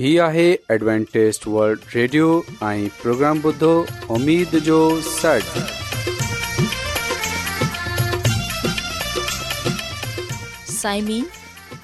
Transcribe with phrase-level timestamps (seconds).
[0.00, 2.26] هي آهي Adventist world radio
[2.66, 3.70] ۽ programme بدھو
[4.14, 4.76] اميد جو
[5.08, 5.58] سڙ
[10.76, 11.24] سائمين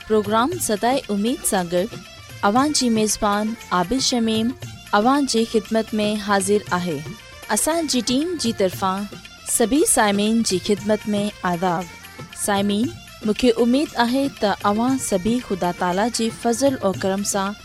[0.07, 1.93] پروگرام ستاي اميد ساگر
[2.51, 4.55] اوان جي ميزبان عادل شميم
[5.01, 6.97] اوان جي خدمت ۾ حاضر آهي
[7.59, 9.05] اسان جي ٽيم جي طرفان
[9.59, 11.93] سڀي سائمين جي خدمت ۾ عذاب
[12.47, 12.89] سائمين
[13.27, 17.65] مونکي اميد آهي ته اوان سڀي خدا تالا جي فضل ۽ کرم سان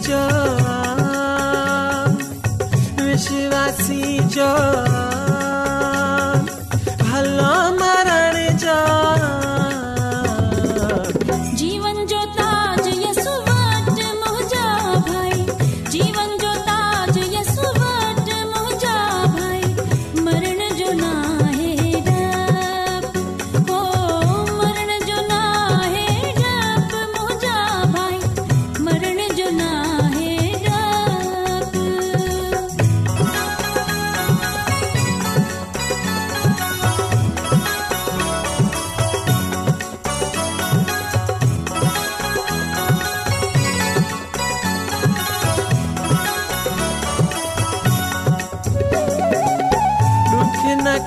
[4.31, 5.04] च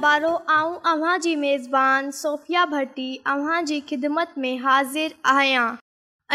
[0.00, 5.64] बारो ऐं अव्हां जी मेज़बानी सोफ़िया भट्टी अव्हां जी ख़िदमत में हाज़िर आहियां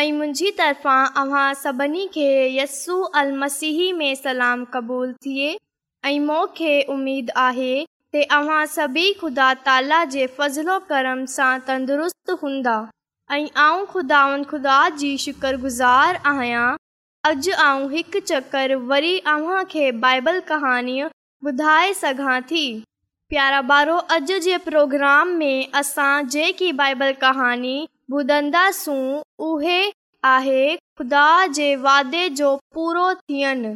[0.01, 5.55] ऐं मुंहिंजी तरफ़ां अव्हां सभिनी खे यस्सु अल मसीह में सलाम क़बूलु थिए
[6.05, 7.75] ऐं मूंखे उमेदु आहे
[8.15, 12.77] के अवां सभी ख़ुदा ताला जे फ़ज़लो करम सां तंदुरुस्तु हूंदा
[13.31, 16.67] ऐं ख़ुदा ख़ुदा जी शुक्रगुज़ार आहियां
[17.29, 21.09] अॼु ऐं हिकु चकर वरी अव्हांखे बाइबल कहाणियूं
[21.49, 22.63] ॿुधाए सघां थी
[23.31, 27.75] प्यारा ॿारो अॼु जे प्रोग्राम में असां जेकी बाइबल कहाणी
[28.13, 29.03] ॿुधंदासूं
[29.47, 29.79] उहे
[30.31, 31.23] आहे ख़ुदा
[31.57, 33.73] जे वादे जो पूरो थियनि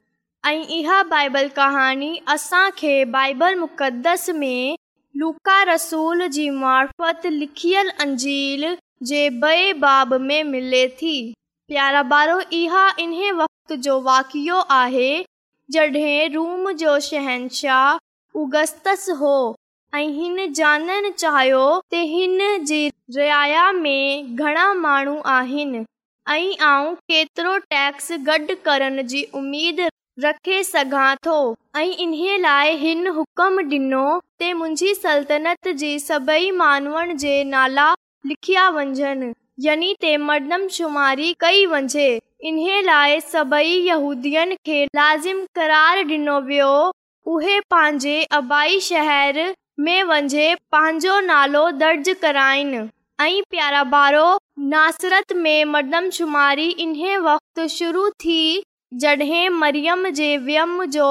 [0.49, 4.75] ऐं इहा बाइबल कहानी असांखे बाइबल मुक़ददस में
[5.21, 8.75] लुका रसूल जी मार्फत लिखियल अंजील
[9.11, 11.16] जे बेबाब में मिले थी
[11.67, 15.11] प्यारा ॿारो इहा इन वक़्त जो वाक़ियो आहे
[15.75, 17.97] जॾहिं रूम जो शहनशाह
[18.37, 19.35] उगस्तस हो
[19.96, 21.59] ऐं हिन जानन चाहियो
[21.91, 22.41] त हिन
[22.72, 22.79] जी
[23.17, 25.79] रिया में घणा माण्हू आहिनि
[26.34, 29.79] ऐं आऊं केतिरो टैक्स गॾु करण जी उमेद
[30.26, 31.37] रखे सघां थो
[31.78, 34.03] ऐं इन्हे लाइ हिन हुकम ॾिनो
[34.43, 37.88] ते मुंहिंजी सल्तनत जी सभई मानवनि जे नाला
[38.34, 39.31] लिखिया वञनि
[39.70, 42.09] यनी त मर्दमशुमारी कई वञिजे
[42.52, 46.72] इन्हे लाइ सभई यहूदियुनि खे लाज़िम क़रार ॾिनो वियो
[47.33, 49.37] उहे पंहिंजे आबाई शहर
[49.85, 52.77] में वञे पंहिंजो नालो दर्ज कराइनि
[53.23, 54.25] ऐं प्यारा भारो
[54.73, 58.37] नासिरत में मर्दमशुमारी इन वक़्ति शुरू थी
[59.03, 61.07] जॾहिं मरियम जे व्यम जो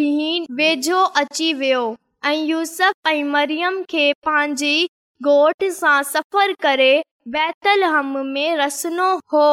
[0.00, 1.82] ॾींहुं वेझो अची वियो
[2.26, 4.88] ऐं यूस ऐं मरियम खे पंहिंजी
[5.26, 6.92] गोठ सां सफ़रु करे
[7.36, 9.48] बैतलहम में रसिनो हो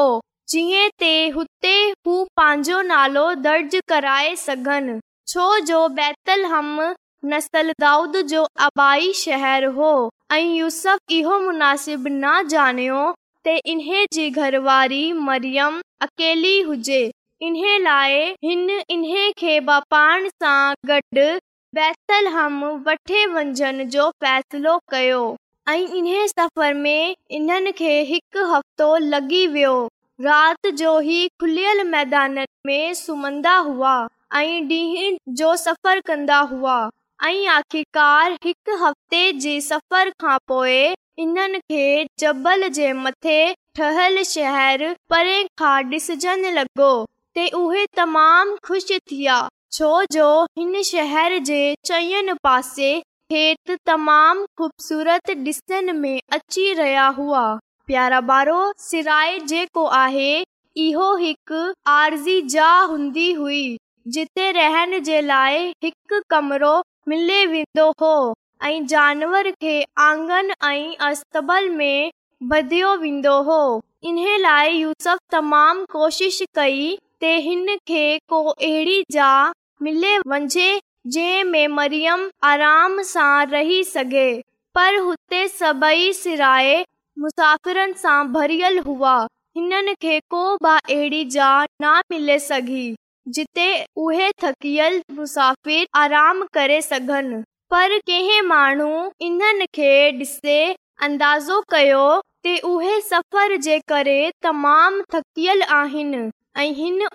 [0.51, 1.75] जीअं ते हुते
[2.07, 6.79] हू पंहिंजो नालो दर्ज कराए सघनि छो जो बैतल हम
[7.33, 9.89] नसल दाउद जो आबाई शहरु हो
[10.33, 13.03] ऐं यूसफ इहो मुनासिबु न ॼाणियो
[13.47, 16.99] त इन्हे जी घरवारी मरियम अकेली हुजे
[17.49, 18.65] इन्हे लाइ हिन
[18.95, 21.27] इन्हे खे बपार सां गॾु
[21.79, 25.23] बैतलहम वठे वञण जो फ़ैसिलो कयो
[25.75, 29.75] ऐं इन्हे सफ़र में इन्हनि खे हिकु हफ़्तो लगी वियो
[30.27, 33.95] राति जो ई खुलियल मैदान में सुम्हंदा हुआ
[34.35, 36.77] ऐं ॾींहं जो सफ़र कंदा हुआ
[37.25, 40.77] ऐं आख़िरकार हिकु हफ़्ते जे सफ़र खां पोइ
[41.23, 41.83] इन्हनि खे
[42.19, 43.37] जबल जे मथे
[43.77, 46.89] ठहियल शहर परे खां ॾिसजनि लॻो
[47.35, 49.37] ते उहे तमामु ख़ुशि थिया
[49.77, 50.27] छो जो
[50.57, 52.91] हिन शहर जे चयनि पासे
[53.35, 57.45] हेठि तमामु ख़ूबसूरत ॾिसण में अची रहिया हुआ
[57.87, 58.59] प्यारा पारो
[58.89, 60.29] सिराए जेको आहे
[60.89, 61.63] इहो हिकु
[61.99, 63.63] आरज़ी ज हूंदी हुई
[64.11, 66.75] जिते रहण जे लाइ हिकु कमिरो
[67.07, 68.15] मिले वेंदो हो
[68.67, 69.75] ऐं जानवर खे
[70.07, 72.09] आंगन ऐं अस्तबल में
[72.55, 73.59] ॿधियो वेंदो हो
[74.09, 76.81] इन लाइ यूसफ तमामु कोशिश कई
[77.21, 80.79] त हिन खे को अहिड़ी जिले वञे
[81.15, 84.29] जंहिं में मरियम आराम सां रही सघे
[84.75, 86.75] पर हुते सभेई सिराए
[87.19, 89.15] मुसाफ़िरनि सां भरियल हुआ
[89.57, 92.85] हिननि खे को बि अहिड़ी ज न मिले सघी
[93.31, 93.65] जिते
[93.97, 97.41] उहे थकियल मुसाफ़िर आराम करे सघनि
[97.71, 98.87] पर कंहिं माण्हू
[99.27, 99.91] इन्हनि खे
[100.21, 100.55] ॾिसे
[101.05, 102.01] अंदाज़ो कयो
[102.43, 105.63] ते उहे सफ़र जे करे तमामु थकियल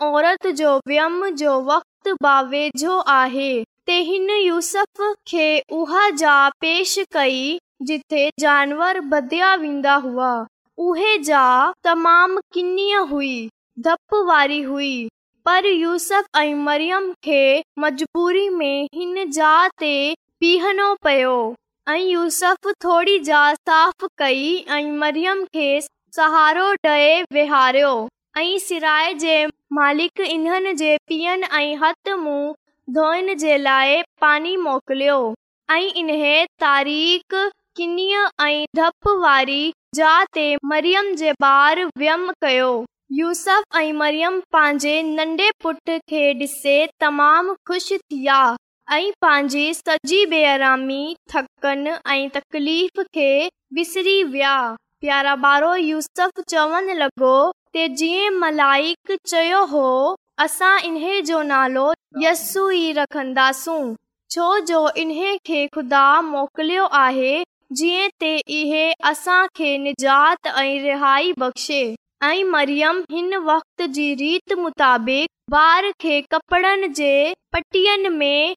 [0.06, 3.52] عورت جو हिन جو وقت व्यम جو वक़्तेझो आहे
[3.86, 9.98] ते हिन यूसफ खे جا ज पेश कई جانور जानवर भधिया वेंदा
[10.80, 11.46] اوہے جا
[11.84, 13.48] तमाम किनी ہوئی
[13.84, 15.08] डप वारी ہوئی
[15.50, 17.42] पर यूसफ ऐं मरियम खे
[17.80, 19.52] मजबूरी में हिन जा
[19.82, 19.92] ते
[20.40, 21.30] पिहणो पियो
[21.92, 24.42] ऐं यूसफ थोरी जा साफ़ कई
[24.78, 25.68] ऐं मरियम खे
[26.16, 27.92] सहारो ॾहे विहारियो
[28.38, 29.38] ऐं सिराए जे
[29.78, 32.52] मालिक इन्हनि जे पीअण ऐं हथ मुंहुं
[32.98, 35.18] धोइण जे लाइ पानी मोकिलियो
[35.78, 36.12] ऐं इन
[36.66, 37.38] तारीख़
[37.80, 37.96] किन
[38.50, 39.62] ऐं धप वारी
[40.02, 42.70] जा ते मरियम जे ॿार व्यम कयो
[43.16, 48.34] यूसफ ऐं मरियम पंहिंजे नंढे पुट खे ॾिसी तमामु ख़ुशि थिया,
[48.90, 50.98] विया ऐं पंहिंजी सॼी बेरामी
[51.34, 53.30] थकनि ऐं तकलीफ़ खे
[53.78, 54.52] विसरी विया
[55.00, 57.30] प्यारा ॿारो यूसफ़ चवणु लॻो
[57.74, 59.84] के जीअं मलाइक चयो हो
[60.46, 61.86] असां इन्हे जो नालो
[62.24, 63.82] यस्सू ई रखंदासूं
[64.34, 67.32] छो जो इन्हे खे ख़ुदा मोकिलियो आहे
[67.80, 71.82] जीअं ते इहे असांखे निजात ऐं रिहाई बख़्शे
[72.24, 77.12] ऐं मरियम हिन वक़्त जी रीत मुताबिक़ ॿार खे कपिड़नि जे
[77.52, 78.54] पटियुनि में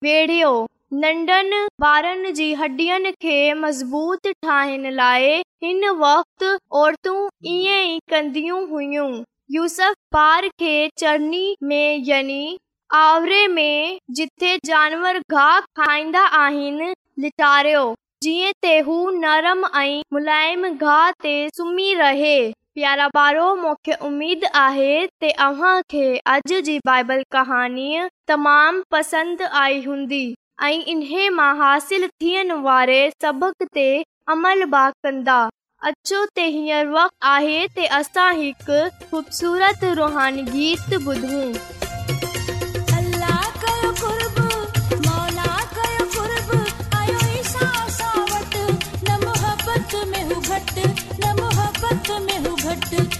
[1.02, 7.16] नंढनि ॿारनि जी हॾियुनि खे मज़बूत ठाहिण लाइ हिन वक़्ति औरतूं
[7.52, 9.08] ईअं ई कन्दियूं हुयूं
[9.56, 12.58] यूसफ ॿार खे चरनी में यानी
[13.04, 16.90] आवरे में जिथे जानवर गाह खाईंदा आहिनि
[17.28, 17.86] लिटारियो
[18.24, 22.36] जीअं ते हू नरम ऐं मुलायम गाह ते सुम्ही रहे
[22.76, 25.08] प्यारा बारो मूंखे उमेदु आहे
[25.92, 30.22] खे अज जी बाइबल कहाणीअ तमाम पसंद आई हुंदी
[30.68, 33.88] ऐं इन्हे मां हासिलु थियण वारे सबक़ ते
[34.38, 35.38] अमल बि कंदा
[35.92, 41.46] अचो त हींअर वक़्तु आहे त असां हिकु ख़ूबसूरत रुहान गीत ॿुधूं
[51.92, 53.20] साथ में हूँ घट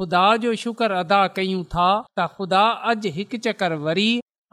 [0.00, 1.84] ख़ुदा जो शुक्र अदा कयूं था
[2.18, 4.08] त ख़ुदा अॼु हिकु चकर वरी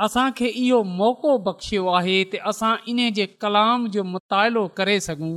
[0.05, 5.33] असांखे इहो मौक़ो बख़्शियो आहे त असां इन जे कलाम जो मुतालो करे सघूं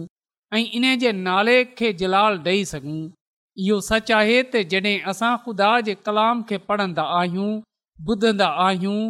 [0.58, 3.00] ऐं इन जे नाले खे जलाल ॾेई सघूं
[3.64, 7.50] इहो सच आहे त जॾहिं असां ख़ुदा जे कलाम खे पढ़ंदा आहियूं
[8.12, 9.00] ॿुधंदा आहियूं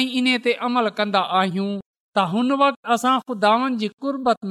[0.00, 3.90] ऐं इन ते अमल कंदा आहियूं त हुन वक़्ति असां ख़ुदानि जी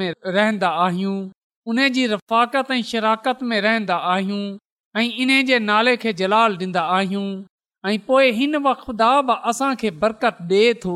[0.02, 1.16] में रहंदा आहियूं
[1.74, 4.44] उन जी रफ़ाकत ऐं में रहंदा आहियूं
[4.98, 7.28] ऐं इन जे नाले खे जलाल ॾींदा आहियूं
[7.90, 9.02] ऐं पोइ हिन वक़्त
[9.50, 10.96] असांखे बरकत ॾिए थो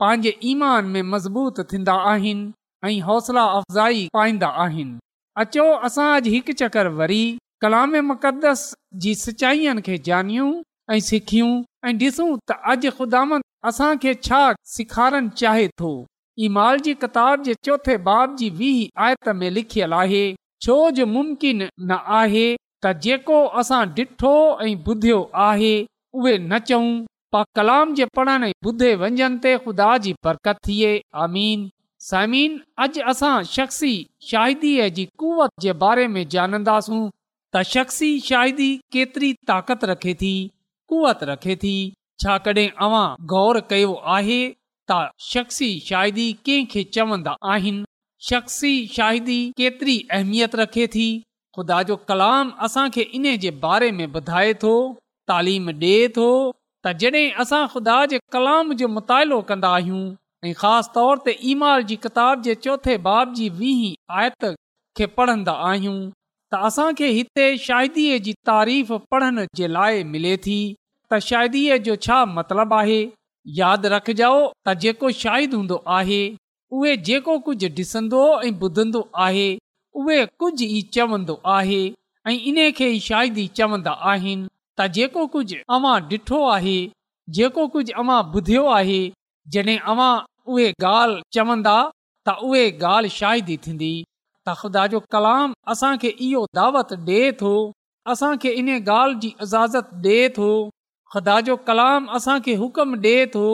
[0.00, 2.52] पंहिंजे ईमान में मज़बूत थींदा आहिनि
[2.92, 4.98] ऐं हौसला अफ़ज़ाई पाईंदा आहिनि
[5.42, 7.24] अचो असां अॼु हिकु चकर वरी
[7.62, 8.62] कलाम मुक़दस
[9.02, 10.52] जी सचाईअनि खे जानियूं
[10.94, 11.50] ऐं सिखियूं
[11.88, 13.20] ऐं ॾिसूं त अॼु ख़ुदा
[13.68, 14.40] असांखे छा
[14.74, 15.92] सेखारण चाहे थो
[16.44, 18.36] ई माल जी किताब
[19.56, 20.24] लिखियल आहे
[20.66, 22.46] छो जो मुमकिन न आहे
[22.84, 24.32] त जेको असां ॾिठो
[24.66, 25.74] ऐं ॿुधियो आहे
[26.18, 30.92] उहे न चऊं कलाम जे पढ़ण ॿुधे वंजन ते ख़ुदा जी बरकत थिए
[31.24, 31.68] आमीन
[32.10, 33.92] समीन अॼु असां शख़्सी
[34.30, 37.02] शाहिदी जी कुवत जे बारे में ॼाणंदासूं
[37.54, 40.34] त शख्सी शाहिदी केतिरी ताक़त रखे थी
[40.90, 41.72] कुवत रखे थी
[42.22, 47.84] छाकॾहिं अवां गौर कयो आहे त शख़्सी शाइदी कंहिंखे चवंदा आहिनि
[48.28, 51.04] शख़्सी शाहिदी केतिरी अहमियत रखे थी
[51.58, 54.72] ख़ुदा जो कलाम असांखे इन जे बारे में ॿुधाए थो
[55.32, 56.26] तालीम ॾिए थो
[56.84, 60.02] त जॾहिं असां ख़ुदा जे कलाम जो मुतालो कंदा आहियूं
[60.48, 63.86] ऐं ख़ासि तौर ते ईमाल जी किताब जे चोथे बाब जी वीह
[64.24, 64.48] आयत
[65.00, 65.96] खे पढ़ंदा आहियूं
[66.50, 70.60] त असांखे हिते शाहिदी जी तारीफ़ पढ़ण जे लाइ मिले थी
[71.12, 72.98] त शायदि जो छा मतिलबु आहे
[73.60, 74.32] यादि रखजो
[74.66, 76.20] त जेको शाहिद हूंदो आहे
[76.78, 79.48] उहे जेको कुझु ॾिसंदो ऐं ॿुधंदो आहे
[80.00, 81.80] उहे कुझु ई चवंदो आहे
[82.28, 84.46] ऐं इन खे ई शायदि चवंदा आहिनि
[84.78, 86.76] त जेको कुझु अवां ॾिठो आहे
[87.38, 89.00] जेको कुझु अवां ॿुधियो आहे
[89.54, 90.14] जॾहिं
[90.52, 91.74] उहे ॻाल्हि चवंदा
[92.28, 92.62] त उहे
[92.94, 97.52] ॻाल्हि शाहिदी थींदी त ख़ुदा जो कलाम असांखे इहो दावत ॾे थो
[98.14, 100.50] असांखे इन ॻाल्हि जी इजाज़त ॾे थो
[101.12, 103.46] ख़ुदा जो कलाम असांखे हुकुम ॾे थो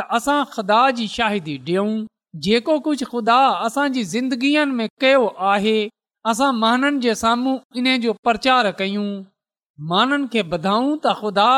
[0.00, 1.94] त असां ख़ुदा जी शाहिदी ॾियूं
[2.46, 3.38] जेको कुझु ख़ुदा
[3.68, 5.22] असांजी ज़िंदगीअ में कयो
[5.52, 5.76] आहे
[6.32, 9.06] असां माननि जे साम्हूं इन जो प्रचार कयूं
[9.92, 11.48] माननि खे ॿुधाऊं त ख़ुदा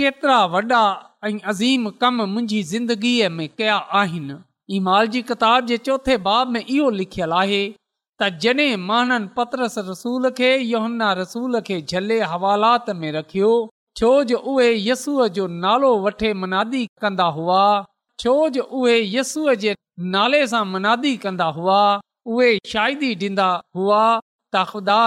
[0.00, 0.80] केतिरा वॾा
[1.26, 4.38] ऐं अज़ीम कम मुंहिंजी ज़िंदगीअ में कया आहिनि
[4.78, 10.32] इमाल जी किताब जे चोथे बाब में इहो लिखियलु आहे त जॾहिं माननि पत्रस रसूल
[10.42, 13.54] खे योहन्ना रसूल खे झले हवालात में रखियो
[13.98, 17.60] छो जो उहे यसूअ जो नालो वठे मनादी कंदा हुआ
[18.22, 19.74] छो जो उहे यसूअ जे
[20.16, 21.78] नाले सां मनादी कंदा हुआ
[22.34, 23.46] उहे शादी ॾींदा
[23.78, 24.02] हुआ
[24.56, 25.00] त ख़ुदा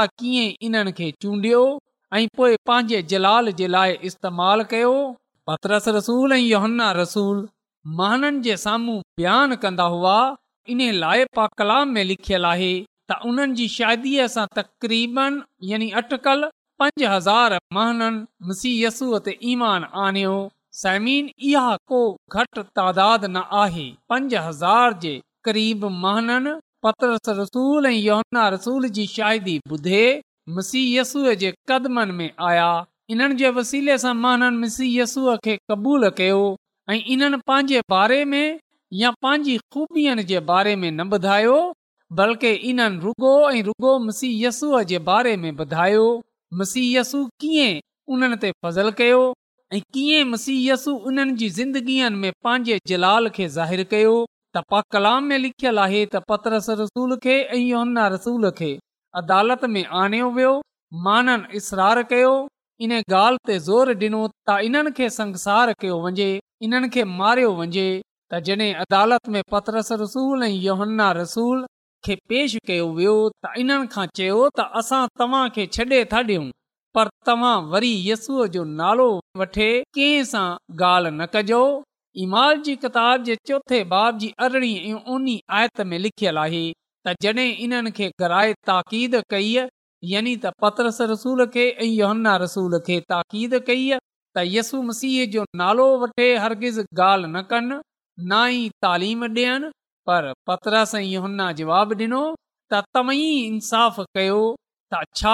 [2.19, 4.93] ऐं पोइ पंहिंजे जलाल जे लाइ इस्तेमालु कयो
[8.63, 10.15] साम्हूं बयान कंदा हुआ
[10.75, 12.71] इन लाइ पा कलाम में लिखियलु आहे
[13.11, 15.41] त उन्हनि जी शादीअ सां तक़रीबन
[16.81, 17.57] पंज हज़ार
[33.11, 35.05] इन जे वसीले सां महाननि
[35.45, 36.41] खे कबूल कयो
[36.89, 38.59] ऐं इन्हनि पांजे बारे में
[39.03, 41.57] या पंहिंजी ख़ूब में न ॿुधायो
[42.21, 43.91] बल्कि इन रुॻो ऐं रुॻो
[44.25, 46.05] यसूअ जे बारे में ॿुधायो
[46.57, 47.81] मसीयसु कीअं
[48.13, 49.17] उन्हनि ते फज़ल कयो
[49.77, 54.13] ऐं कीअं मसीयसू उन्हनि जी ज़िंदगीअ जलाल खे ज़ाहिर कयो
[54.57, 56.69] त पा कलाम में लिखियलु आहे त पतरस
[57.25, 58.71] खे ऐं योहन्ना रसूल खे
[59.21, 60.53] अदालत में आणियो वियो
[61.07, 62.31] माननि इसरार कयो
[62.87, 66.29] इन ॻाल्हि ते ज़ोर ॾिनो त इन्हनि खे संसार कयो वञे
[66.67, 67.87] इन्हनि खे मारियो वञे
[68.33, 71.65] त जॾहिं अदालत में पतरस रसूल ऐं योहन्ना रसूल
[72.05, 76.43] खे पेश कयो वियो त इन्हनि खां चयो त असां तव्हांखे छॾे था ॾियूं
[76.97, 79.07] पर तव्हां वरी यसूअ जो नालो
[79.41, 79.65] वठे
[79.97, 80.45] कंहिं सां
[80.89, 81.59] ॻाल्हि न कजो
[82.25, 86.63] इमाल जी किताब जे चौथे बाब जी अरिड़हीं ऐं ओनी आयत में लिखियलु आहे
[87.07, 89.51] त जॾहिं इन्हनि खे घराए ताक़ीद कई
[90.13, 95.43] यानी त पतरस रसूल खे ऐं योहन्ना रसूल खे ताक़ीद कई त यसू मसीह जो
[95.63, 97.81] नालो वठे हरगिज़ ॻाल्हि न कनि
[98.33, 99.71] ना ई तालीम ॾियनि
[100.09, 102.19] पर पतरस सही हुन जवाबु ॾिनो
[102.71, 104.37] त तव्हीं इंसाफ़ कयो
[104.93, 105.33] त छा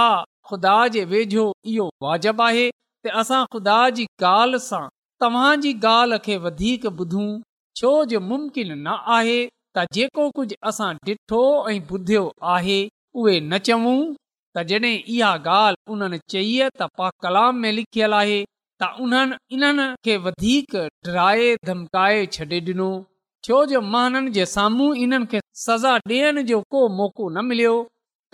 [0.50, 4.82] ख़ुदा जे वेझो इहो वाजिबु आहे त असां ख़ुदा जी ॻाल्हि सां
[5.26, 7.30] तव्हां जी ॻाल्हि खे ॿुधूं
[7.82, 11.42] छो जो मुमकिन न आहे त जेको कुझु असां ॾिठो
[11.74, 12.26] ऐं ॿुधियो
[12.58, 12.80] आहे
[13.22, 13.98] उहे न चवूं
[14.58, 18.38] जॾहिं इहा ॻाल्हि उन्हनि चई त पा कलाम में लिखियलु आहे
[18.84, 22.92] त उन्हनि इन्हनि खे वधीक डराए धमकाए छॾे ॾिनो
[23.46, 27.74] छो जो महननि जे साम्हूं इन्हनि खे सज़ा ॾियण जो को मौक़ो न मिलियो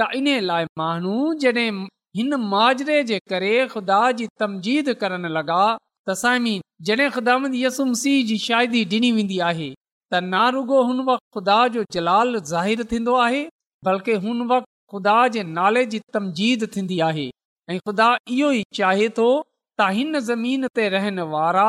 [0.02, 1.72] त इन लाइ माण्हू जॾहिं
[2.20, 6.54] हिन माजरे जे करे ख़ुदा जी तमजीद करणु लॻा त साइमी
[6.90, 9.68] जॾहिं ख़ुदा यसुम सीह जी शादी ॾिनी वेंदी आहे
[10.12, 13.42] त ना रुगो हुन वक़्तु ख़ुदा जो जलाल ज़ाहिरु थींदो आहे
[13.90, 17.26] बल्कि हुन वक़्तु ख़ुदा जे नाले जी तमजीद थींदी आहे
[17.74, 18.06] ऐं ख़ुदा
[18.38, 21.68] इहो ई चाहे थो त हिन ज़मीन ते रहण वारा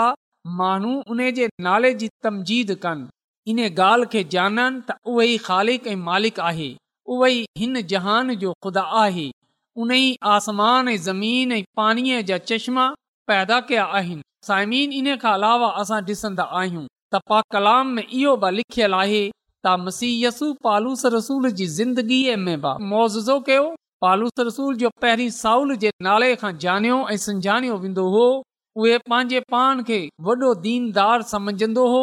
[0.63, 3.11] माण्हू उन जे नाले जी तमजीद कनि
[3.51, 6.67] इन ॻाल्हि खे जाननि त ख़ालिक ऐं मालिक आहे
[7.15, 7.27] उहो
[7.61, 9.25] हिन जहान जो ख़ुदा आहे
[9.83, 10.91] उनमां
[12.51, 12.85] चश्मा
[13.33, 16.01] पैदा कया आहिनि अलावा असां
[18.61, 19.25] लिखियलु आहे
[22.87, 23.69] मोज़ो कयो
[24.07, 24.91] पालूस रसूल जो
[25.43, 28.11] साउल जे नाले खां जानियो ऐं सो
[28.83, 29.99] उहे पंहिंजे पाण खे
[30.31, 32.03] वॾो दीनदार सम्झंदो हो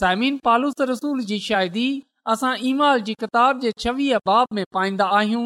[0.00, 1.86] सामिन पालूस रसूल जी शायदी
[2.32, 5.44] असां ईमाल जी किताब जे छवीह बाब में पाईंदा आहियूं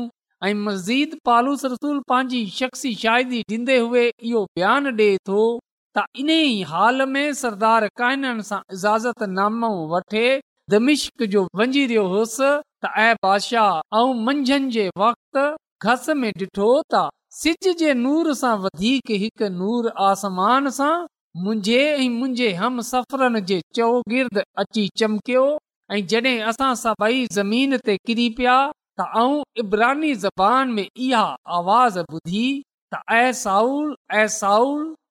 [0.49, 3.45] ऐं मज़ीद पालूस रसूल पंहिंजी शायदी शायदि
[3.77, 5.43] हुए इहो बयान डे थो
[5.97, 7.87] त इन ई हाल में सरदार
[8.49, 10.27] सां इजाज़तनाम होसि
[16.41, 18.53] तिठो तूर सां
[19.25, 20.93] हिकु नूर आसमान सां
[21.47, 25.47] मुंहिंजे ऐं मुंहिंजे हम सफ़र जे चौगिर्द अची चमकियो
[25.97, 28.57] ऐं जॾहिं असां सभई ज़मीन ते किरी पिया
[29.01, 31.27] त आऊं इब्रानी ज़बान में इहा
[31.61, 32.47] आवाज़ ॿुधी
[32.95, 34.27] त ऐं साउल ऐं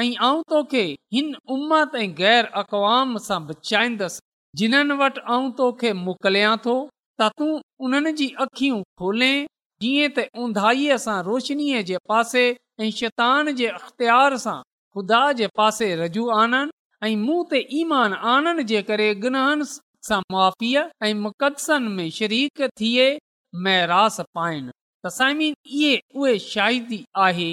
[0.00, 0.82] ऐं आऊं तोखे
[1.14, 4.20] हिन उम्मत ऐं ग़ैर अक़वाम सां बचाईंदसि
[4.60, 6.74] जिन्हनि वटि आऊं तोखे मोकिलियां थो
[7.20, 7.50] त तूं
[7.86, 9.28] उन्हनि जी अखियूं खोले
[9.84, 12.42] जीअं त ऊंधाईअ सां रोशनीअ जे पासे
[12.82, 14.56] ऐं शैतान जे अख़्तियार सां
[14.96, 16.74] ख़ुदा जे पासे रजू आननि
[17.10, 19.62] ऐं मूं ते ईमान आनंद जे करे गुनाहन
[20.08, 23.06] सां मुआीअ ऐं मुक़दसनि में शरीक थिए
[23.68, 24.74] महरास पाइन
[25.06, 27.48] तसाइमीन इहे उहे शाइदी आहे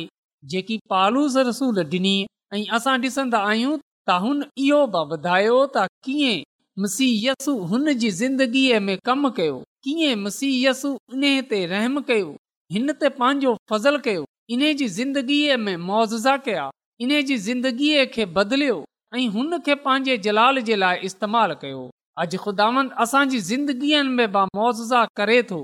[0.49, 2.13] जेकी पालूस रसूल ॾिनी
[2.54, 3.73] ऐं असां ॾिसंदा आहियूं
[4.10, 6.39] त हुन इहो बि ॿुधायो त कीअं
[6.86, 12.32] मुसीयसु हुन जी ज़िंदगीअ में कमु कयो कीअं मुसीयसु इन ते रहम कयो
[12.77, 14.23] हिन ते पंहिंजो फज़ल कयो
[14.56, 16.69] इन जी ज़िंदगीअ में मुआवज़ा कया
[17.06, 18.82] इन्हे ज़िंदगीअ खे बदिलियो
[19.17, 21.82] ऐं हुन खे पंहिंजे जलाल जे लाइ इस्तेमालु कयो
[22.23, 25.62] अॼु ख़ुदावनि असांजी ज़िंदगीअ में बि करे थो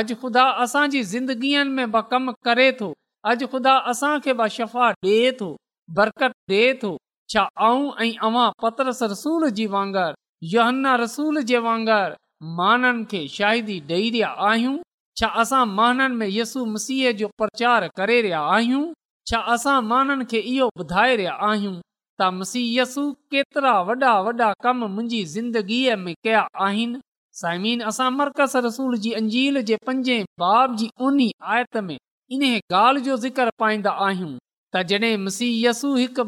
[0.00, 2.92] अॼु ख़ुदा असांजी ज़िंदगीअ में बि कम करे थो
[3.28, 5.48] अज ख़ुदा असांखे शफ़ा ॾे थो
[5.96, 6.96] बरकत ॾे थो
[7.32, 13.78] छा आऊं ऐं अवां पतरस रसूल जी वांगुरु योहन्ना रसूल जे वांगुरु माननि खे शाहिदी
[13.90, 14.76] ॾेई रहिया आहियूं
[15.20, 18.82] छा असां माननि में यसु मसीह जो प्रचार करे रहिया आहियूं
[19.30, 21.76] छा असां माननि खे इहो ॿुधाए रहिया आहियूं
[22.20, 27.00] त मसीह यसू केतिरा वॾा वॾा कम मुंहिंजी ज़िंदगीअ में कया आहिनि
[27.42, 31.98] साइमीन असां मरकज़ रसूल जी अंजील जे पंजे बाब जी ओनी आयत में
[32.32, 32.42] इन
[32.74, 34.32] ॻाल्हि जो ज़िक्र पाईंदा आहियूं
[34.74, 36.24] त जॾहिं मसीहयसू हिकु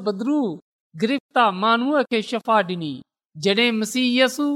[1.00, 4.46] गिरफ़्तार गिरनूअ खे शफ़ा ॾिनी मसीह यसू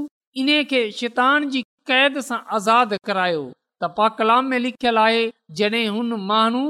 [0.41, 3.43] इन खे शितान जी कैद सां आज़ादु करायो
[3.83, 5.21] त पा कलाम में लिखियलु आहे
[5.61, 6.63] जॾहिं हुन माण्हू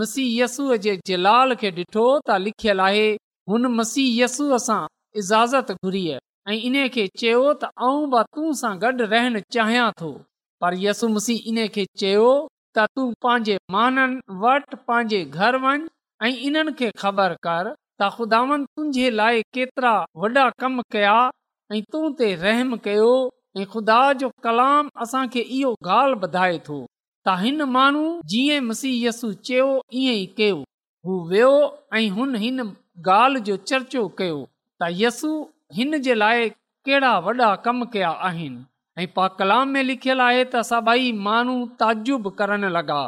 [0.00, 3.06] मसीह यसूअ जे जलाल खे ॾिठो त लिखियल आहे
[3.52, 4.80] हुन मसीह यसूअ सां
[5.22, 10.10] इजाज़त घुरी ऐं इन खे चयो त आऊं तूं सां गॾु रहणु चाहियां थो
[10.66, 12.28] पर यसु मसीह इन खे चयो
[12.76, 15.84] त तूं पंहिंजे माननि वटि पंहिंजे घर वञु
[16.26, 17.68] ऐं इन्हनि खे ख़बर कर
[18.00, 21.14] त ख़ुदानि तुंहिंजे लाइ केतिरा वॾा कम कया
[21.74, 23.12] ऐं तूं ते रहम कयो
[23.60, 26.78] ऐं खुदा जो कलाम असांखे इहो ॻाल्हि ॿुधाए थो
[27.26, 29.66] त हिन माण्हू जीअं मसीह यसू चयो
[30.02, 30.58] ईअं ई कयो
[31.06, 31.52] हू वियो
[31.98, 32.58] ऐं हुन हिन
[33.12, 34.42] ॻाल्हि जो चर्चो कयो
[34.80, 35.30] त यसु
[35.80, 36.48] हिन जे लाइ
[36.86, 38.62] कहिड़ा वॾा कम कया आहिनि
[38.98, 42.98] ऐं पा कलाम में लिखियलु आहे त सभई माण्हू ताजुब करणु लॻा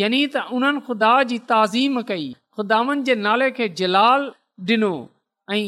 [0.00, 4.22] यानी त उन्हनि ख़ुदा जी ताज़ीम कई ख़ुदानि जे नाले खे जलाल
[4.70, 4.92] ॾिनो
[5.52, 5.62] ऐं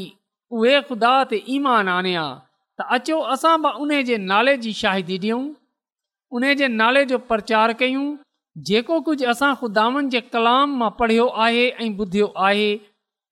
[0.59, 2.25] उहे ख़ुदा ते ईमान आणिया
[2.79, 5.43] त अचो असां बि उन जे नाले जी शाहिदी ॾियूं
[6.39, 8.07] उन जे नाले जो प्रचार कयूं
[8.71, 12.69] जेको कुझु असां ख़ुदा वन जे कलाम मां पढ़ियो आहे ऐं ॿुधियो आहे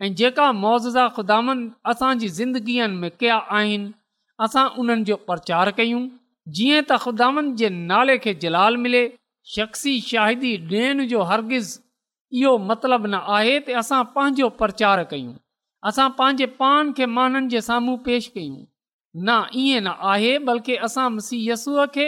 [0.04, 3.92] ऐं जेका मुआज़ा ख़ुदानि असांजी ज़िंदगीअ में कया आहिनि
[4.48, 6.02] असां उन्हनि जो प्रचार कयूं
[6.52, 9.02] जीअं त ख़ुदावनि जे नाले खे जलाल मिले
[9.54, 11.70] शख़्सी शाहिदी ॾियण जो हरगिज़
[12.40, 15.32] इहो मतिलबु न आहे त असां पंहिंजो प्रचार कयूं
[15.90, 21.08] असां पंहिंजे पान खे माननि जे साम्हूं पेश कयूं न ईअं न आहे बल्कि असां
[21.16, 22.06] मुसीहसूअ खे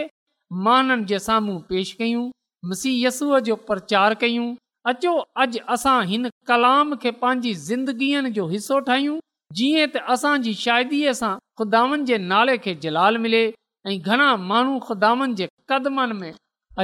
[0.69, 2.27] माननि जे साम्हूं पेश कयूं
[2.73, 4.49] मुसीहयसूअ जो प्रचार कयूं
[4.93, 5.13] अचो
[5.45, 9.19] अॼु असां हिन कलाम खे पंहिंजी ज़िंदगीअ जो हिसो ठाहियूं
[9.61, 13.45] जीअं त असांजी शाहिदीअ सां ख़ुदावनि जे नाले खे जलाल मिले
[13.91, 16.33] ऐं घणा माण्हू ख़ुदानि जे कदमनि में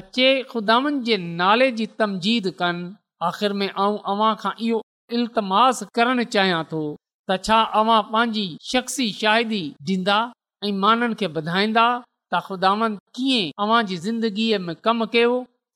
[0.00, 2.84] अचे ख़ुदानि जे नाले जी तमजीद कनि
[3.28, 4.76] आख़िर में इहो
[5.18, 6.82] इल्तमाज़ करणु चाहियां थो
[7.30, 9.60] त छा अवां पंहिंजी शख्सी शायदि
[9.94, 10.18] ॾींदा
[10.66, 11.86] ऐं माननि खे ॿुधाईंदा
[12.32, 15.32] त ख़ुदा वन कीअं अव्हां जी ज़िंदगीअ में कम कयो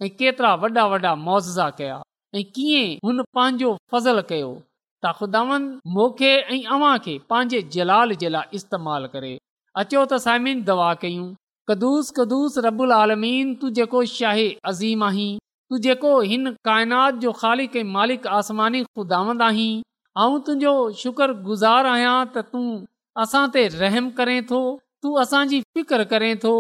[0.07, 1.97] ऐं केतिरा वॾा वॾा मुआज़ा कया
[2.39, 5.61] ऐं कीअं हुन पंहिंजो फज़ल कयो त ख़ुदानि
[5.99, 9.33] मोके ऐं खे पंहिंजे जलाल जे लाइ इस्तेमाल करे
[9.81, 11.25] अचो त साइमिन दवा कयूं
[11.71, 14.01] कदुस कदुस रबुल आलमीन तू जेको
[14.71, 15.35] अज़ीम आहीं
[15.71, 18.81] तू जेको हिन काइनात जो ख़ालिक मालिक आसमानी
[19.49, 19.75] आहीं
[20.47, 22.71] तुंहिंजो शुक्र गुज़ार आहियां त तूं
[23.25, 24.61] असां ते रहम करें थो
[25.07, 26.53] तू असांजी फिकर करें थो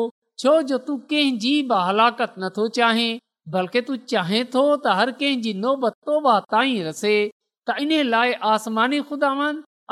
[0.44, 3.09] छो जो तू कंहिंजी बि हलाकत नथो चाहें
[3.57, 7.72] बल्कि तू चाहें थो त हर कंहिंजी नोबत
[8.16, 9.33] लाइ आसमानी खुदा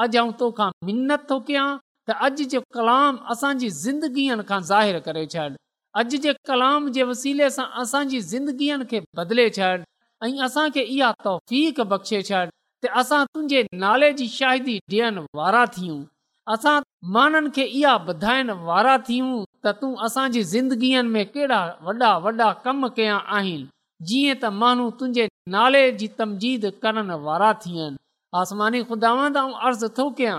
[0.02, 1.66] अॼु आऊं तोखां मिनत थो कयां
[2.07, 5.45] त अॼु जे कलाम असांजी ज़िंदगीअ खां ज़ाहिरु करे छॾ
[6.01, 9.69] अॼु जे कलाम जे वसीले सां असांजी ज़िंदगीअ खे बदले छॾ
[10.25, 12.45] ऐं असांखे इहा तौफ़ बख़्शे छॾ
[12.85, 15.99] त असां तुंहिंजे नाले जी शाहिदी ॾियण वारा थियूं
[16.55, 16.77] असां
[17.17, 19.33] माननि खे इहा ॿुधाइण वारा थियूं
[19.64, 23.67] त तूं असांजी ज़िंदगीअ में कहिड़ा वॾा वॾा कम कया आहिनि
[24.09, 27.97] जीअं त माण्हू तुंहिंजे नाले जी तमजीद करण वारा थियनि
[28.43, 29.14] आसमानी ख़ुदा
[29.69, 30.38] अर्ज़ु थो कयां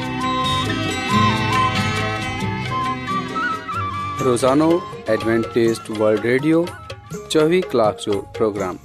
[4.25, 4.67] روزانو
[5.11, 5.57] एडवेंट
[5.99, 6.57] वल्ड ریڈیو
[7.13, 8.75] चोवीह کلاک جو پروگرام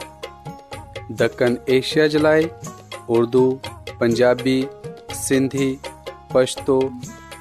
[1.21, 2.43] دکن ایشیا جلائے
[3.17, 3.43] اردو
[3.99, 4.59] پنجابی
[5.27, 5.69] سندھی
[6.33, 6.79] پشتو पछतो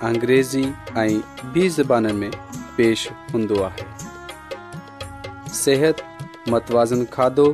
[0.07, 0.63] अंग्रेज़ी
[1.03, 1.21] ऐं
[1.53, 2.31] ॿी ज़बाननि में
[2.77, 3.87] पेश हूंदो आहे
[5.61, 6.01] सिहत
[6.55, 7.47] मतवाज़न खाधो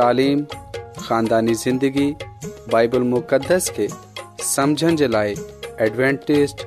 [0.00, 0.44] तइलीम
[1.08, 2.06] खानदानी ज़िंदगी
[2.76, 3.88] बाइबल मुक़दस खे
[4.54, 5.34] समुझण जे लाइ
[5.88, 6.66] एडवेंटेस्ट